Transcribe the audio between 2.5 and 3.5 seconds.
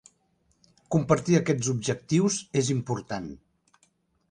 és important.